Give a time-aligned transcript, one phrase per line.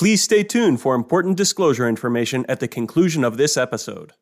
[0.00, 4.14] Please stay tuned for important disclosure information at the conclusion of this episode.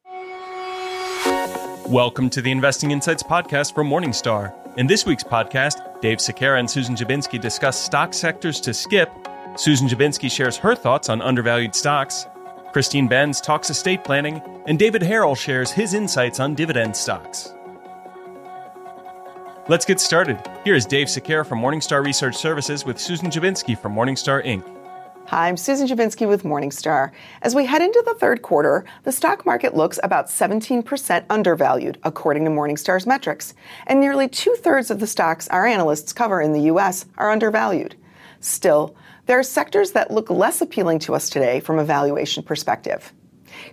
[1.86, 4.52] Welcome to the Investing Insights podcast from Morningstar.
[4.76, 9.08] In this week's podcast, Dave Sekera and Susan Dziubinski discuss stock sectors to skip.
[9.54, 12.26] Susan Dziubinski shares her thoughts on undervalued stocks.
[12.72, 17.54] Christine Benz talks estate planning, and David Harrell shares his insights on dividend stocks.
[19.68, 20.44] Let's get started.
[20.64, 24.77] Here is Dave Sekera from Morningstar Research Services with Susan Dziubinski from Morningstar Inc.
[25.28, 27.10] Hi, I'm Susan Dziubinski with Morningstar.
[27.42, 32.46] As we head into the third quarter, the stock market looks about 17% undervalued, according
[32.46, 33.52] to Morningstar's metrics.
[33.86, 37.04] And nearly two thirds of the stocks our analysts cover in the U.S.
[37.18, 37.94] are undervalued.
[38.40, 43.12] Still, there are sectors that look less appealing to us today from a valuation perspective.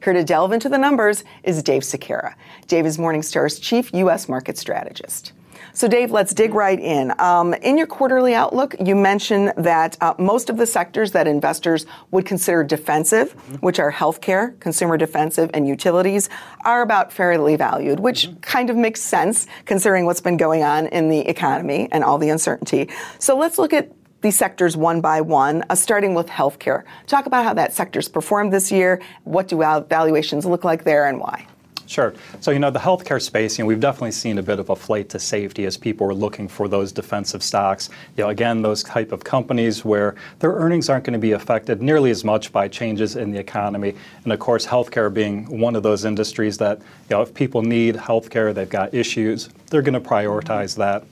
[0.03, 2.35] Here to delve into the numbers is Dave Sekera.
[2.67, 4.27] Dave is Morningstar's chief U.S.
[4.27, 5.31] market strategist.
[5.73, 7.13] So, Dave, let's dig right in.
[7.19, 11.85] Um, in your quarterly outlook, you mentioned that uh, most of the sectors that investors
[12.11, 13.55] would consider defensive, mm-hmm.
[13.55, 16.29] which are healthcare, consumer defensive, and utilities,
[16.63, 18.39] are about fairly valued, which mm-hmm.
[18.39, 22.29] kind of makes sense considering what's been going on in the economy and all the
[22.29, 22.89] uncertainty.
[23.19, 26.83] So, let's look at these sectors one by one, uh, starting with healthcare.
[27.05, 28.99] Talk about how that sector's performed this year.
[29.23, 31.45] What do valuations look like there and why?
[31.87, 32.13] Sure.
[32.39, 34.75] So, you know, the healthcare space, you know, we've definitely seen a bit of a
[34.75, 37.89] flight to safety as people are looking for those defensive stocks.
[38.17, 41.81] You know, again, those type of companies where their earnings aren't going to be affected
[41.81, 43.93] nearly as much by changes in the economy.
[44.23, 47.95] And of course, healthcare being one of those industries that, you know, if people need
[47.95, 51.03] healthcare, they've got issues, they're going to prioritize that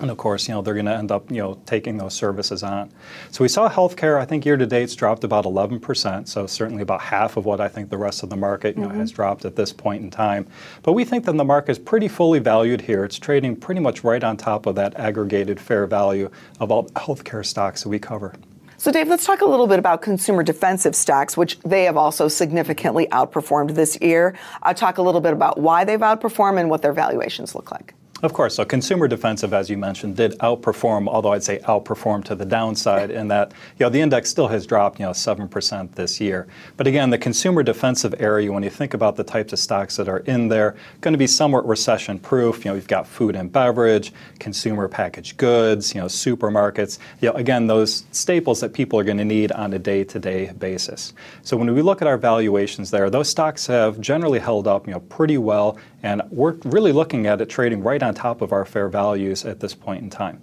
[0.00, 2.62] and of course, you know, they're going to end up, you know, taking those services
[2.62, 2.90] on.
[3.30, 7.00] So we saw healthcare, I think year to date's dropped about 11%, so certainly about
[7.00, 8.98] half of what I think the rest of the market, you mm-hmm.
[8.98, 10.46] has dropped at this point in time.
[10.82, 13.04] But we think that the market is pretty fully valued here.
[13.04, 17.44] It's trading pretty much right on top of that aggregated fair value of all healthcare
[17.44, 18.34] stocks that we cover.
[18.80, 22.28] So, Dave, let's talk a little bit about consumer defensive stocks, which they have also
[22.28, 24.38] significantly outperformed this year.
[24.62, 27.94] Uh, talk a little bit about why they've outperformed and what their valuations look like.
[28.20, 28.56] Of course.
[28.56, 33.12] So consumer defensive, as you mentioned, did outperform, although I'd say outperform to the downside
[33.12, 36.48] in that, you know, the index still has dropped, you know, 7% this year.
[36.76, 40.08] But again, the consumer defensive area, when you think about the types of stocks that
[40.08, 42.64] are in there, going to be somewhat recession proof.
[42.64, 46.98] You know, you've got food and beverage, consumer packaged goods, you know, supermarkets.
[47.20, 51.12] You know, again, those staples that people are going to need on a day-to-day basis.
[51.42, 54.92] So when we look at our valuations there, those stocks have generally held up, you
[54.92, 58.64] know, pretty well and we're really looking at it trading right on top of our
[58.64, 60.42] fair values at this point in time.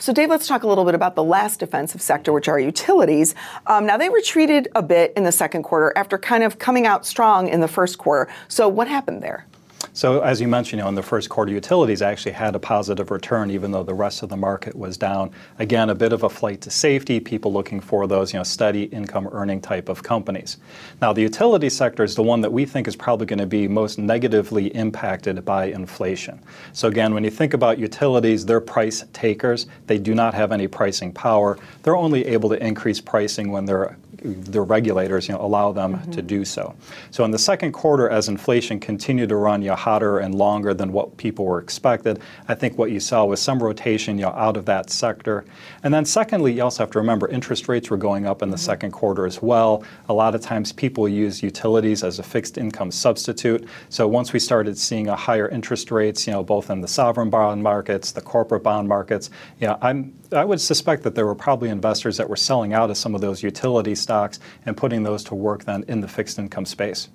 [0.00, 3.34] So, Dave, let's talk a little bit about the last defensive sector, which are utilities.
[3.66, 7.04] Um, now, they retreated a bit in the second quarter after kind of coming out
[7.04, 8.30] strong in the first quarter.
[8.46, 9.46] So, what happened there?
[9.92, 13.10] So as you mentioned, you know, in the first quarter, utilities actually had a positive
[13.10, 15.32] return, even though the rest of the market was down.
[15.58, 18.84] Again, a bit of a flight to safety, people looking for those, you know, steady
[18.84, 20.58] income earning type of companies.
[21.00, 23.66] Now, the utility sector is the one that we think is probably going to be
[23.66, 26.40] most negatively impacted by inflation.
[26.72, 29.66] So again, when you think about utilities, they're price takers.
[29.86, 31.58] They do not have any pricing power.
[31.82, 36.10] They're only able to increase pricing when they're the regulators you know, allow them mm-hmm.
[36.10, 36.74] to do so.
[37.10, 40.74] So in the second quarter, as inflation continued to run you know, hotter and longer
[40.74, 44.30] than what people were expected, I think what you saw was some rotation you know,
[44.30, 45.44] out of that sector.
[45.82, 48.56] And then secondly, you also have to remember interest rates were going up in the
[48.56, 48.64] mm-hmm.
[48.64, 49.84] second quarter as well.
[50.08, 53.66] A lot of times people use utilities as a fixed income substitute.
[53.88, 57.30] So once we started seeing a higher interest rates, you know, both in the sovereign
[57.30, 59.30] bond markets, the corporate bond markets,
[59.60, 62.90] you know, I'm I would suspect that there were probably investors that were selling out
[62.90, 66.38] of some of those utility stocks and putting those to work then in the fixed
[66.38, 67.08] income space.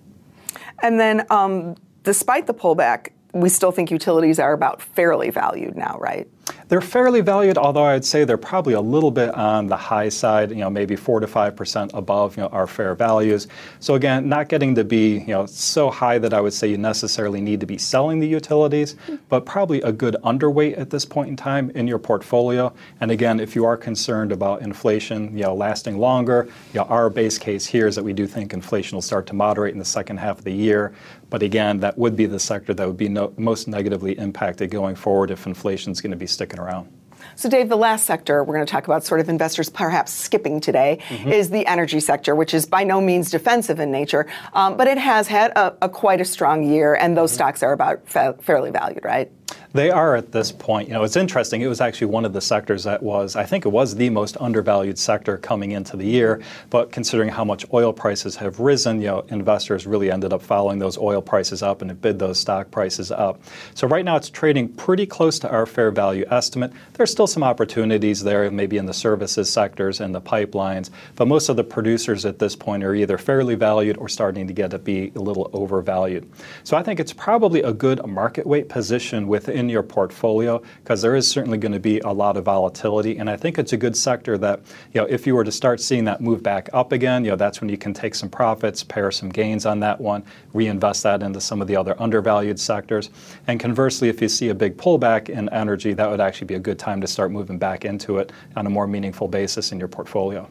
[0.82, 5.98] And then, um, despite the pullback, we still think utilities are about fairly valued now,
[6.00, 6.28] right?
[6.68, 10.50] They're fairly valued, although I'd say they're probably a little bit on the high side,
[10.50, 13.48] you know, maybe 4 to 5% above, you know, our fair values.
[13.80, 16.78] So again, not getting to be, you know, so high that I would say you
[16.78, 19.16] necessarily need to be selling the utilities, hmm.
[19.30, 22.74] but probably a good underweight at this point in time in your portfolio.
[23.02, 27.10] And again, if you are concerned about inflation, you know, lasting longer, you know, our
[27.10, 29.86] base case here is that we do think inflation will start to moderate in the
[29.86, 30.94] second half of the year.
[31.30, 34.96] But again, that would be the sector that would be no, most negatively impacted going
[34.96, 36.90] forward if inflation is going to be sticking around.
[37.36, 40.60] So, Dave, the last sector we're going to talk about, sort of investors perhaps skipping
[40.60, 41.32] today, mm-hmm.
[41.32, 44.98] is the energy sector, which is by no means defensive in nature, um, but it
[44.98, 47.38] has had a, a, quite a strong year, and those mm-hmm.
[47.38, 49.32] stocks are about fa- fairly valued, right?
[49.74, 50.88] They are at this point.
[50.88, 51.62] You know, it's interesting.
[51.62, 54.38] It was actually one of the sectors that was, I think it was the most
[54.40, 56.42] undervalued sector coming into the year.
[56.70, 60.80] But considering how much oil prices have risen, you know, investors really ended up following
[60.80, 63.42] those oil prices up and it bid those stock prices up.
[63.74, 66.72] So right now it's trading pretty close to our fair value estimate.
[66.94, 71.50] There's still some opportunities there, maybe in the services sectors and the pipelines, but most
[71.50, 74.80] of the producers at this point are either fairly valued or starting to get to
[74.80, 76.30] be a little overvalued.
[76.64, 81.16] So I think it's probably a good market weight position within your portfolio because there
[81.16, 83.18] is certainly going to be a lot of volatility.
[83.18, 84.62] And I think it's a good sector that,
[84.94, 87.36] you know, if you were to start seeing that move back up again, you know,
[87.36, 90.24] that's when you can take some profits, pare some gains on that one,
[90.54, 93.10] reinvest that into some of the other undervalued sectors.
[93.48, 96.60] And conversely, if you see a big pullback in energy, that would actually be a
[96.60, 99.90] good time to start moving back into it on a more meaningful basis in your
[99.90, 100.50] portfolio.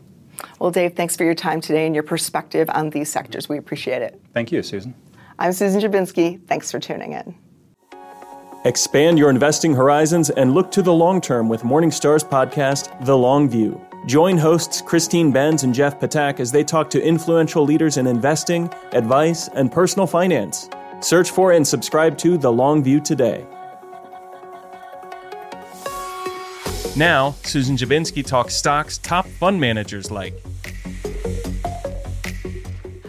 [0.59, 3.49] Well, Dave, thanks for your time today and your perspective on these sectors.
[3.49, 4.21] We appreciate it.
[4.33, 4.95] Thank you, Susan.
[5.39, 6.47] I'm Susan Dziubinski.
[6.47, 7.35] Thanks for tuning in.
[8.65, 13.49] Expand your investing horizons and look to the long term with Morningstar's podcast, The Long
[13.49, 13.85] View.
[14.07, 18.73] Join hosts Christine Benz and Jeff Ptak as they talk to influential leaders in investing,
[18.93, 20.71] advice, and personal finance.
[21.01, 23.45] Search for and subscribe to The Long View today.
[26.95, 30.35] Now, Susan Dziubinski talks stocks top fund managers like.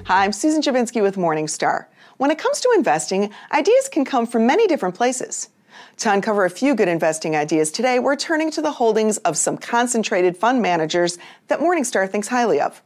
[0.06, 1.86] Hi, I'm Susan Dziubinski with Morningstar.
[2.24, 5.50] When it comes to investing, ideas can come from many different places.
[5.98, 9.58] To uncover a few good investing ideas today, we're turning to the holdings of some
[9.58, 11.18] concentrated fund managers
[11.50, 12.82] that Morningstar thinks highly of.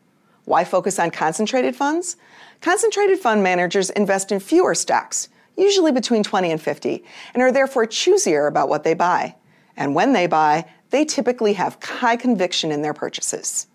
[0.46, 2.16] Why focus on concentrated funds?
[2.62, 7.04] Concentrated fund managers invest in fewer stocks, usually between 20 and 50,
[7.36, 9.36] and are therefore choosier about what they buy.
[9.76, 13.68] And when they buy, they typically have high conviction in their purchases.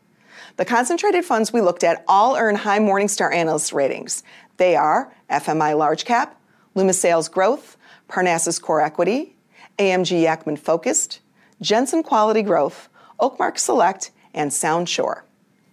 [0.56, 4.22] The concentrated funds we looked at all earn high Morningstar analyst ratings.
[4.62, 6.40] They are FMI Large Cap,
[6.76, 7.76] Loomis Sayles Growth,
[8.06, 9.34] Parnassus Core Equity,
[9.76, 11.18] AMG Yacktman Focused,
[11.60, 12.88] Jensen Quality Growth,
[13.18, 15.24] Oakmark Select, and Sound Shore.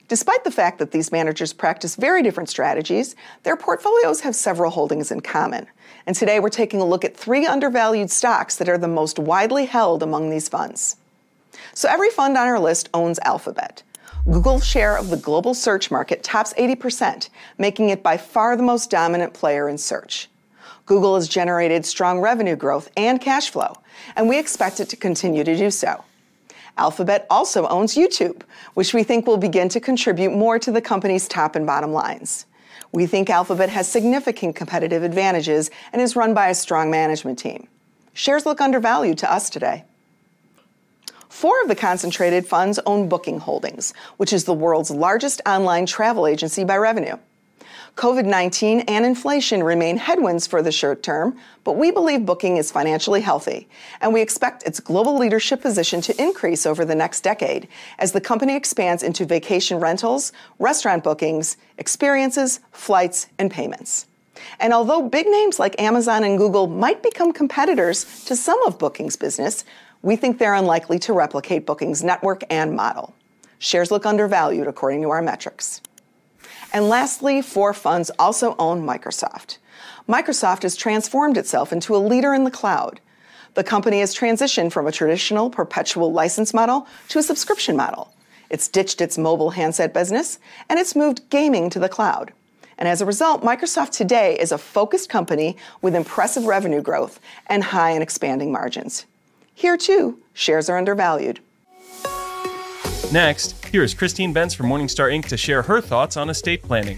[0.08, 5.12] Despite the fact that these managers practice very different strategies, their portfolios have several holdings
[5.12, 5.68] in common.
[6.08, 9.68] And today we're taking a look at three undervalued stocks that are the most widely
[9.68, 10.96] held among these funds.
[11.76, 13.84] So every fund on our list owns Alphabet.
[14.25, 18.89] Google's share of the global search market tops 80%, making it by far the most
[18.89, 20.30] dominant player in search.
[20.86, 23.75] Google has generated strong revenue growth and cash flow,
[24.16, 26.04] and we expect it to continue to do so.
[26.77, 28.42] Alphabet also owns YouTube,
[28.74, 32.45] which we think will begin to contribute more to the company's top and bottom lines.
[32.92, 37.68] We think Alphabet has significant competitive advantages and is run by a strong management team.
[38.13, 39.86] Shares look undervalued to us today.
[41.40, 46.28] Four of the concentrated funds own Booking Holdings, which is the world's largest online travel
[46.28, 47.16] agency by revenue.
[47.96, 52.74] COVID 19 and inflation remain headwinds for the short term, but we believe Booking is
[52.74, 53.70] financially healthy,
[54.02, 57.70] and we expect its global leadership position to increase over the next decade
[58.00, 64.08] as the company expands into vacation rentals, restaurant bookings, experiences, flights, and payments.
[64.60, 69.16] And although big names like Amazon and Google might become competitors to some of Booking's
[69.16, 69.64] business,
[70.01, 73.13] we think they're unlikely to replicate Booking's network and model.
[73.60, 75.81] Shares look undervalued according to our metrics.
[76.72, 79.57] And lastly, four funds also own Microsoft.
[80.07, 83.01] Microsoft has transformed itself into a leader in the cloud.
[83.56, 88.13] The company has transitioned from a traditional perpetual license model to a subscription model.
[88.50, 92.31] It's ditched its mobile handset business and it's moved gaming to the cloud.
[92.78, 97.63] And as a result, Microsoft today is a focused company with impressive revenue growth and
[97.63, 99.06] high and expanding margins.
[99.60, 101.42] Here, too, shares are undervalued.
[103.12, 105.26] Next, here is Christine Benz from Morningstar Inc.
[105.26, 106.98] to share her thoughts on estate planning.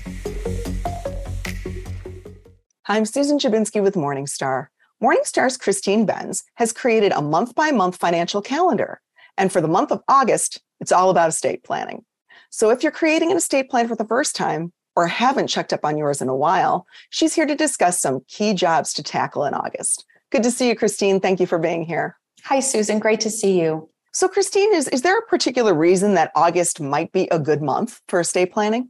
[2.84, 4.68] Hi, I'm Susan Dziubinski with Morningstar.
[5.02, 9.02] Morningstar's Christine Benz has created a month by month financial calendar.
[9.40, 12.06] And for the month of August, it's all about estate planning.
[12.52, 15.84] So if you're creating an estate plan for the first time or haven't checked up
[15.84, 19.56] on yours in a while, she's here to discuss some key jobs to tackle in
[19.56, 20.06] August.
[20.30, 21.20] Good to see you, Christine.
[21.20, 22.20] Thank you for being here.
[22.46, 23.00] Hi, Susan.
[23.00, 23.90] Great to see you.
[24.14, 28.02] So, Christine, is, is there a particular reason that August might be a good month
[28.08, 28.90] for estate planning?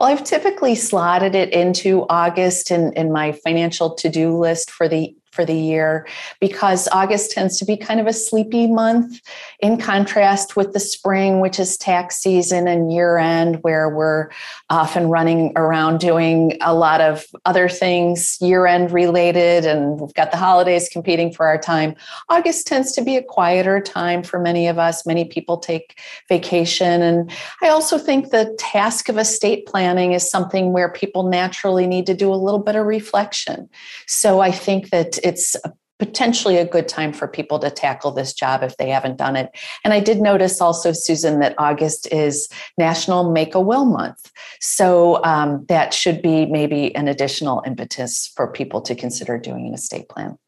[0.00, 4.88] Well, I've typically slotted it into August in, in my financial to do list for
[4.88, 6.06] the for the year
[6.40, 9.20] because August tends to be kind of a sleepy month
[9.60, 14.30] in contrast with the spring, which is tax season and year end, where we're
[14.70, 20.30] often running around doing a lot of other things year end related, and we've got
[20.30, 21.94] the holidays competing for our time.
[22.28, 25.06] August tends to be a quieter time for many of us.
[25.06, 27.02] Many people take vacation.
[27.02, 27.30] And
[27.62, 32.14] I also think the task of estate planning is something where people naturally need to
[32.14, 33.68] do a little bit of reflection.
[34.06, 35.56] So I think that it's
[35.98, 39.50] potentially a good time for people to tackle this job if they haven't done it.
[39.84, 44.30] And I did notice also, Susan, that August is National Make a Will Month.
[44.60, 49.74] So um, that should be maybe an additional impetus for people to consider doing an
[49.74, 50.38] estate plan.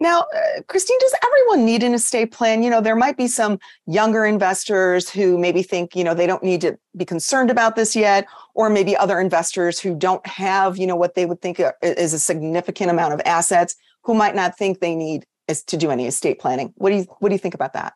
[0.00, 2.62] Now, uh, Christine, does everyone need an estate plan?
[2.62, 6.42] You know, there might be some younger investors who maybe think, you know, they don't
[6.42, 10.86] need to be concerned about this yet, or maybe other investors who don't have, you
[10.86, 13.74] know, what they would think uh, is a significant amount of assets
[14.04, 16.72] who might not think they need is to do any estate planning.
[16.76, 17.94] What do you what do you think about that?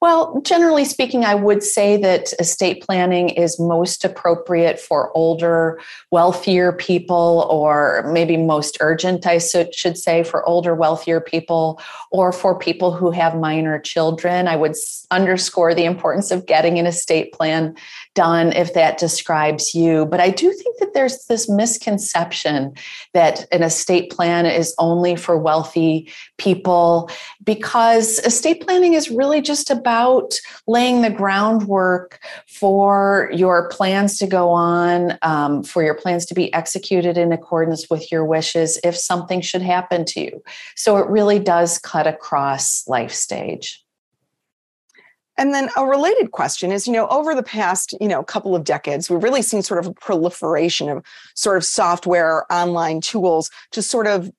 [0.00, 5.78] Well, generally speaking, I would say that estate planning is most appropriate for older,
[6.10, 12.58] wealthier people, or maybe most urgent, I should say, for older, wealthier people, or for
[12.58, 14.48] people who have minor children.
[14.48, 14.74] I would
[15.10, 17.74] underscore the importance of getting an estate plan
[18.14, 20.06] done if that describes you.
[20.06, 22.72] But I do think that there's this misconception
[23.12, 27.10] that an estate plan is only for wealthy people
[27.44, 29.89] because estate planning is really just about
[30.66, 36.52] laying the groundwork for your plans to go on, um, for your plans to be
[36.54, 40.42] executed in accordance with your wishes if something should happen to you.
[40.76, 43.84] So it really does cut across life stage.
[45.40, 48.62] And then a related question is, you know, over the past, you know, couple of
[48.62, 51.02] decades, we've really seen sort of a proliferation of
[51.34, 54.30] sort of software, online tools to sort of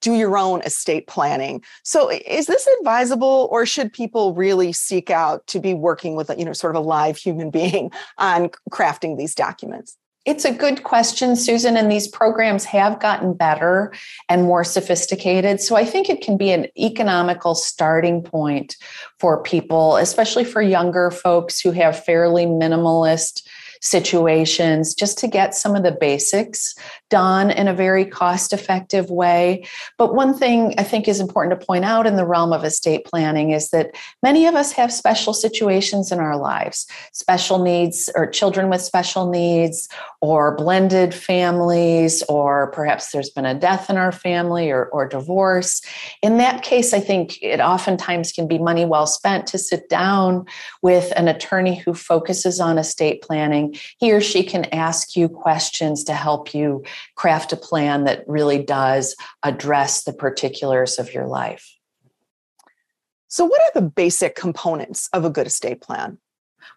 [0.00, 1.62] do your own estate planning.
[1.82, 6.44] So is this advisable or should people really seek out to be working with, you
[6.44, 9.96] know, sort of a live human being on crafting these documents?
[10.24, 13.94] It's a good question, Susan, and these programs have gotten better
[14.28, 15.58] and more sophisticated.
[15.58, 18.76] So I think it can be an economical starting point
[19.18, 23.42] for people, especially for younger folks who have fairly minimalist
[23.80, 26.74] situations just to get some of the basics
[27.10, 29.66] done in a very cost effective way.
[29.96, 33.04] But one thing I think is important to point out in the realm of estate
[33.04, 38.26] planning is that many of us have special situations in our lives, special needs or
[38.26, 39.88] children with special needs,
[40.20, 45.80] or blended families, or perhaps there's been a death in our family or, or divorce.
[46.22, 50.46] In that case, I think it oftentimes can be money well spent to sit down
[50.82, 53.76] with an attorney who focuses on estate planning.
[53.98, 56.82] He or she can ask you questions to help you
[57.14, 61.76] craft a plan that really does address the particulars of your life.
[63.28, 66.18] So, what are the basic components of a good estate plan?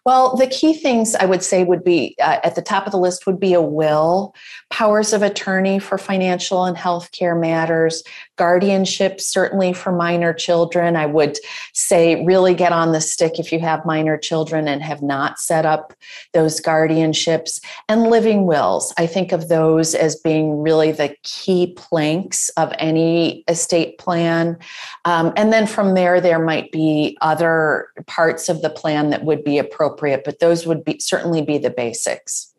[0.04, 2.98] Well, the key things I would say would be uh, at the top of the
[2.98, 4.34] list would be a will,
[4.70, 8.02] powers of attorney for financial and healthcare matters,
[8.36, 10.96] guardianship, certainly for minor children.
[10.96, 11.38] I would
[11.72, 15.66] say really get on the stick if you have minor children and have not set
[15.66, 15.94] up
[16.32, 18.92] those guardianships, and living wills.
[18.98, 24.58] I think of those as being really the key planks of any estate plan.
[25.04, 29.44] Um, and then from there, there might be other parts of the plan that would
[29.44, 32.52] be appropriate, but those would be certainly be the basics.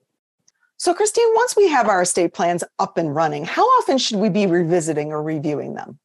[0.77, 4.29] So, Christine, once we have our estate plans up and running, how often should we
[4.29, 5.99] be revisiting or reviewing them?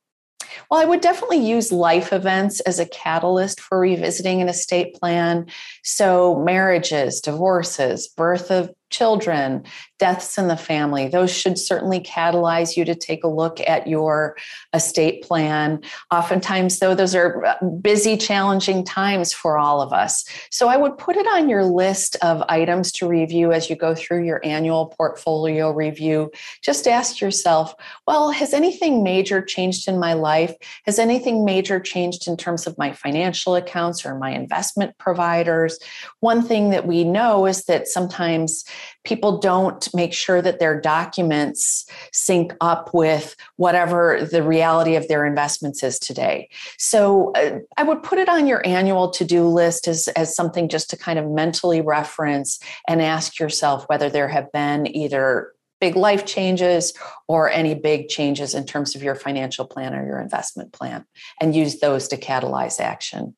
[0.70, 5.46] Well, I would definitely use life events as a catalyst for revisiting an estate plan.
[5.82, 9.64] So, marriages, divorces, birth of children,
[9.98, 14.36] deaths in the family, those should certainly catalyze you to take a look at your
[14.72, 15.80] estate plan.
[16.10, 20.24] Oftentimes, though, those are uh, busy, challenging times for all of us.
[20.50, 23.94] So I would put it on your list of items to review as you go
[23.94, 26.30] through your annual portfolio review.
[26.62, 27.74] Just ask yourself,
[28.06, 30.54] well, has anything major changed in my life?
[30.86, 35.78] Has anything major changed in terms of my financial accounts or my investment providers?
[36.20, 38.64] One thing that we know is that sometimes
[39.04, 45.26] people don't make sure that their documents sync up with whatever the reality of their
[45.26, 46.48] investments is today.
[46.78, 50.68] So uh, I would put it on your annual to do list as, as something
[50.68, 55.96] just to kind of mentally reference and ask yourself whether there have been either big
[55.96, 56.92] life changes
[57.28, 61.04] or any big changes in terms of your financial plan or your investment plan
[61.40, 63.36] and use those to catalyze action.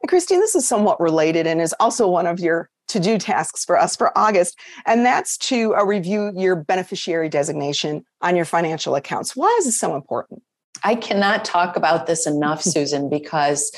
[0.00, 3.64] And Christine, this is somewhat related and is also one of your to do tasks
[3.64, 8.94] for us for August, and that's to uh, review your beneficiary designation on your financial
[8.94, 9.36] accounts.
[9.36, 10.42] Why is this so important?
[10.84, 13.72] I cannot talk about this enough, Susan, because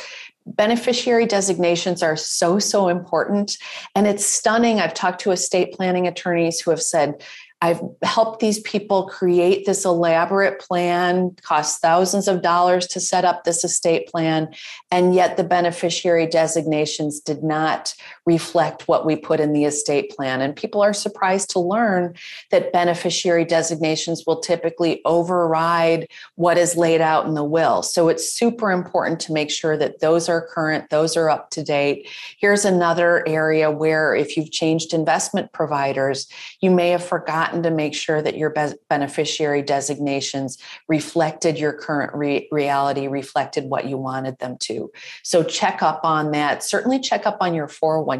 [0.46, 3.56] beneficiary designations are so, so important.
[3.94, 4.80] And it's stunning.
[4.80, 7.22] I've talked to estate planning attorneys who have said,
[7.62, 13.44] I've helped these people create this elaborate plan, cost thousands of dollars to set up
[13.44, 14.48] this estate plan,
[14.90, 17.94] and yet the beneficiary designations did not
[18.30, 20.40] reflect what we put in the estate plan.
[20.40, 22.14] And people are surprised to learn
[22.50, 26.06] that beneficiary designations will typically override
[26.36, 27.82] what is laid out in the will.
[27.82, 31.64] So it's super important to make sure that those are current, those are up to
[31.64, 32.08] date.
[32.38, 36.28] Here's another area where if you've changed investment providers,
[36.60, 38.54] you may have forgotten to make sure that your
[38.88, 40.56] beneficiary designations
[40.86, 44.92] reflected your current re- reality, reflected what you wanted them to.
[45.24, 46.62] So check up on that.
[46.62, 47.68] Certainly check up on your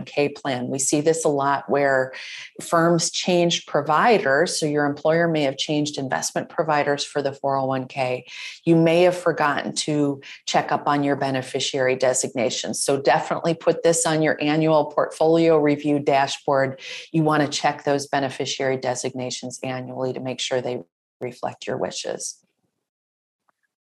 [0.01, 0.69] 401k plan.
[0.69, 2.13] We see this a lot where
[2.61, 4.59] firms change providers.
[4.59, 8.25] So your employer may have changed investment providers for the 401k.
[8.65, 12.83] You may have forgotten to check up on your beneficiary designations.
[12.83, 16.81] So definitely put this on your annual portfolio review dashboard.
[17.13, 20.81] You want to check those beneficiary designations annually to make sure they
[21.21, 22.37] reflect your wishes.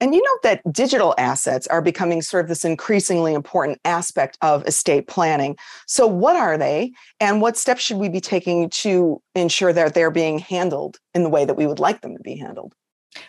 [0.00, 4.66] And you know that digital assets are becoming sort of this increasingly important aspect of
[4.66, 5.56] estate planning.
[5.86, 10.10] So, what are they, and what steps should we be taking to ensure that they're
[10.10, 12.74] being handled in the way that we would like them to be handled?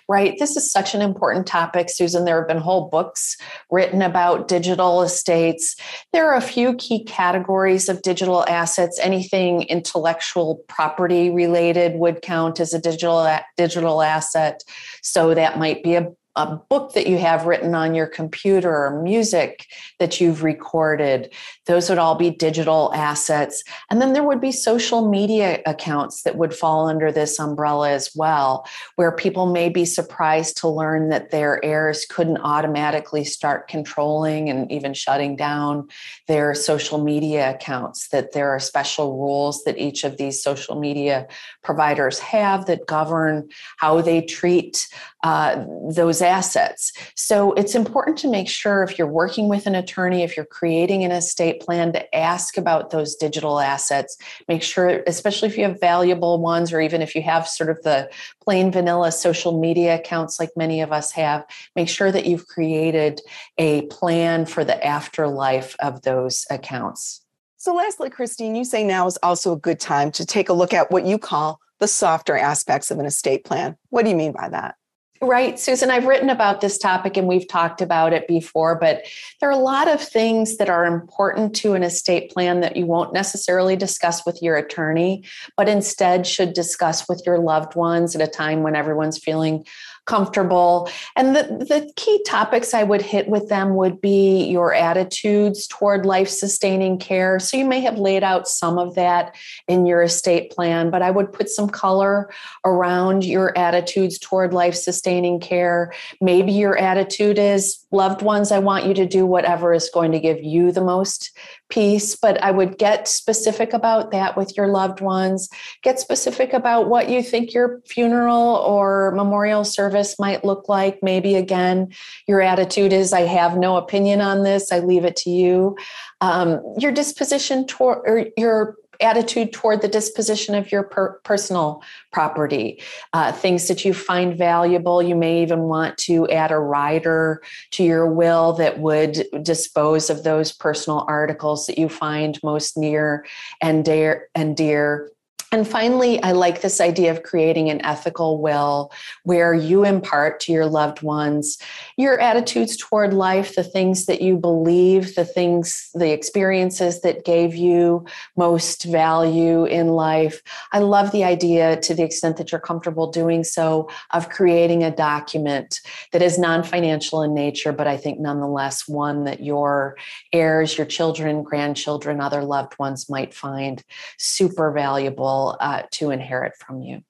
[0.07, 0.35] Right.
[0.37, 2.25] This is such an important topic, Susan.
[2.25, 3.37] There have been whole books
[3.71, 5.75] written about digital estates.
[6.11, 8.99] There are a few key categories of digital assets.
[9.01, 14.61] Anything intellectual property related would count as a digital digital asset.
[15.01, 19.01] So that might be a a book that you have written on your computer or
[19.01, 19.65] music
[19.99, 21.33] that you've recorded.
[21.65, 23.61] Those would all be digital assets.
[23.89, 28.11] And then there would be social media accounts that would fall under this umbrella as
[28.15, 28.65] well,
[28.95, 34.71] where people may be surprised to learn that their heirs couldn't automatically start controlling and
[34.71, 35.89] even shutting down
[36.27, 41.27] their social media accounts, that there are special rules that each of these social media
[41.63, 44.87] providers have that govern how they treat
[45.23, 46.93] uh, those assets.
[47.15, 51.03] So it's important to make sure if you're working with an attorney, if you're creating
[51.03, 54.15] an estate plan, to ask about those digital assets.
[54.47, 57.81] Make sure, especially if you have valuable ones, or even if you have sort of
[57.81, 58.09] the
[58.43, 61.43] plain vanilla social media accounts like many of us have,
[61.75, 63.21] make sure that you've created
[63.57, 67.25] a plan for the afterlife of those accounts.
[67.57, 70.73] So, lastly, Christine, you say now is also a good time to take a look
[70.73, 73.75] at what you call the softer aspects of an estate plan.
[73.89, 74.75] What do you mean by that?
[75.21, 79.03] Right, Susan, I've written about this topic and we've talked about it before, but
[79.41, 82.85] there are a lot of things that are important to an estate plan that you
[82.85, 85.25] won't necessarily discuss with your attorney,
[85.57, 89.65] but instead should discuss with your loved ones at a time when everyone's feeling
[90.09, 90.89] comfortable.
[91.15, 96.03] And the, the key topics I would hit with them would be your attitudes toward
[96.03, 97.39] life sustaining care.
[97.39, 99.35] So you may have laid out some of that
[99.67, 102.31] in your estate plan, but I would put some color
[102.65, 105.93] around your attitudes toward life sustaining care.
[106.19, 110.19] Maybe your attitude is loved ones, I want you to do whatever is going to
[110.19, 111.37] give you the most
[111.69, 115.49] peace, but I would get specific about that with your loved ones.
[115.83, 120.99] Get specific about what you think your funeral or memorial service might look like.
[121.01, 121.93] Maybe again,
[122.27, 125.77] your attitude is, I have no opinion on this, I leave it to you.
[126.21, 131.81] Um, your disposition toward or your attitude toward the disposition of your per- personal
[132.11, 132.81] property,
[133.13, 135.01] uh, things that you find valuable.
[135.01, 140.23] You may even want to add a rider to your will that would dispose of
[140.23, 143.25] those personal articles that you find most near
[143.61, 145.11] and dear and dear
[145.51, 148.91] and finally, I like this idea of creating an ethical will
[149.23, 151.57] where you impart to your loved ones
[151.97, 157.55] your attitudes toward life, the things that you believe, the things, the experiences that gave
[157.55, 158.05] you
[158.37, 160.41] most value in life.
[160.71, 164.95] I love the idea, to the extent that you're comfortable doing so, of creating a
[164.95, 165.81] document
[166.11, 169.97] that is non financial in nature, but I think nonetheless one that your
[170.31, 173.83] heirs, your children, grandchildren, other loved ones might find
[174.17, 177.01] super valuable uh, to inherit from you.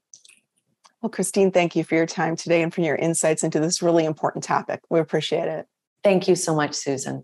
[1.02, 4.06] Well, Christine, thank you for your time today and for your insights into this really
[4.06, 4.82] important topic.
[4.90, 5.66] We appreciate it.
[6.04, 7.24] Thank you so much, Susan.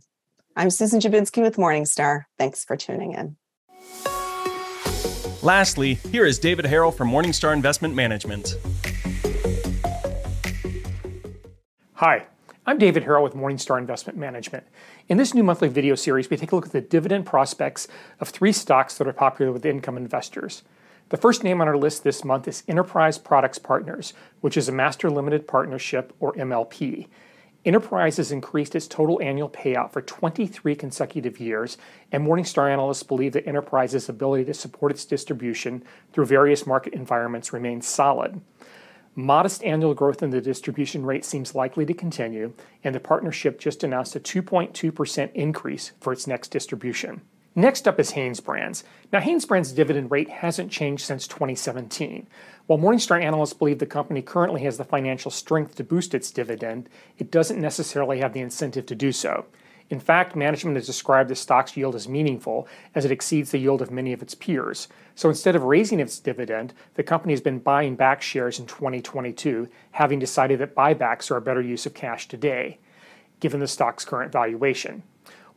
[0.56, 2.24] I'm Susan Dziubinski with Morningstar.
[2.38, 3.36] Thanks for tuning in.
[5.42, 8.56] Lastly, here is David Harrell from Morningstar Investment Management.
[11.96, 12.26] Hi,
[12.66, 14.66] I'm David Harrell with Morningstar Investment Management.
[15.08, 17.88] In this new monthly video series, we take a look at the dividend prospects
[18.20, 20.64] of three stocks that are popular with income investors.
[21.10, 24.72] The first name on our list this month is Enterprise Products Partners, which is a
[24.72, 27.08] master limited partnership or MLP.
[27.64, 31.78] Enterprise has increased its total annual payout for 23 consecutive years,
[32.12, 37.54] and Morningstar analysts believe that Enterprise's ability to support its distribution through various market environments
[37.54, 38.42] remains solid.
[39.14, 43.84] Modest annual growth in the distribution rate seems likely to continue, and the partnership just
[43.84, 47.22] announced a 2.2% increase for its next distribution.
[47.58, 48.84] Next up is Hanesbrands.
[49.14, 52.28] Now, Hanesbrands' dividend rate hasn't changed since 2017.
[52.68, 56.90] While Morningstar analysts believe the company currently has the financial strength to boost its dividend,
[57.18, 59.46] it doesn't necessarily have the incentive to do so.
[59.90, 63.82] In fact, management has described the stock's yield as meaningful, as it exceeds the yield
[63.82, 64.90] of many of its peers.
[65.14, 69.70] So instead of raising its dividend, the company has been buying back shares in 2022,
[69.92, 72.80] having decided that buybacks are a better use of cash today,
[73.40, 75.04] given the stock's current valuation.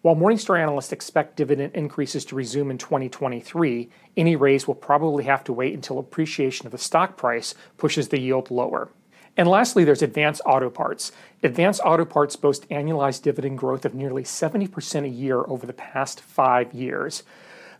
[0.00, 5.42] While Morningstar analysts expect dividend increases to resume in 2023, any raise will probably have
[5.44, 8.90] to wait until appreciation of the stock price pushes the yield lower.
[9.36, 11.10] And lastly, there's Advance Auto Parts.
[11.42, 16.20] Advance Auto Parts boast annualized dividend growth of nearly 70% a year over the past
[16.20, 17.24] five years.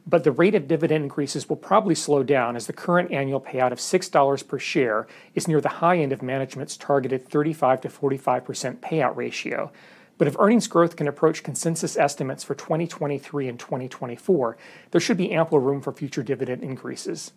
[0.05, 3.73] But the rate of dividend increases will probably slow down as the current annual payout
[3.73, 8.77] of $6 per share is near the high end of management's targeted 35 to 45%
[8.79, 9.71] payout ratio.
[10.19, 14.59] But if earnings growth can approach consensus estimates for 2023 and 2024,
[14.91, 17.33] there should be ample room for future dividend increases.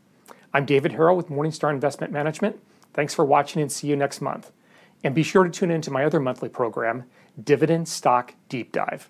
[0.53, 2.59] I'm David Harrell with Morningstar Investment Management.
[2.93, 4.51] Thanks for watching and see you next month.
[5.03, 7.05] And be sure to tune in to my other monthly program,
[7.41, 9.09] Dividend Stock Deep Dive.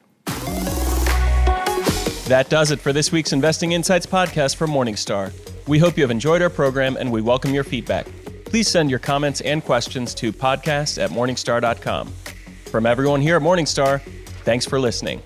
[2.28, 5.34] That does it for this week's Investing Insights podcast from Morningstar.
[5.68, 8.08] We hope you have enjoyed our program and we welcome your feedback.
[8.46, 12.14] Please send your comments and questions to podcast at morningstar.com.
[12.72, 14.02] From everyone here at Morningstar,
[14.46, 15.22] thanks for listening.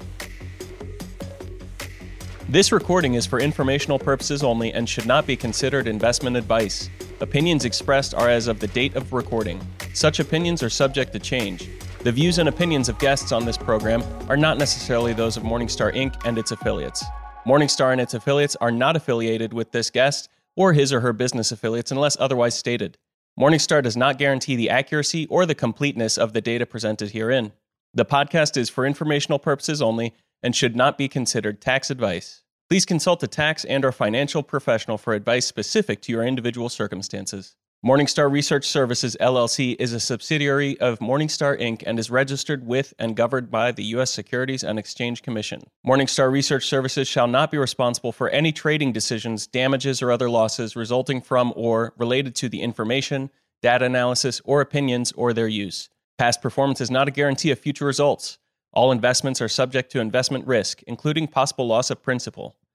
[2.50, 6.90] This recording is for informational purposes only and should not be considered investment advice.
[7.22, 9.62] Opinions expressed are as of the date of recording.
[9.94, 11.70] Such opinions are subject to change.
[12.00, 15.94] The views and opinions of guests on this program are not necessarily those of Morningstar
[15.94, 16.16] Inc.
[16.26, 17.06] and its affiliates.
[17.46, 21.52] Morningstar and its affiliates are not affiliated with this guest or his or her business
[21.52, 22.98] affiliates unless otherwise stated.
[23.38, 27.52] Morningstar does not guarantee the accuracy or the completeness of the data presented herein.
[27.93, 32.43] The podcast is for informational purposes only and should not be considered tax advice.
[32.69, 37.58] Please consult a tax and or financial professional for advice specific to your individual circumstances.
[37.86, 41.84] Morningstar Research Services LLC is a subsidiary of Morningstar Inc.
[41.86, 44.12] and is registered with and governed by the U.S.
[44.12, 45.62] Securities and Exchange Commission.
[45.86, 50.76] Morningstar Research Services shall not be responsible for any trading decisions, damages, or other losses
[50.76, 53.30] resulting from or related to the information,
[53.62, 55.88] data analysis, or opinions or their use.
[56.18, 58.40] Past performance is not a guarantee of future results.
[58.74, 62.56] All investments are subject to investment risk, including possible loss of principal.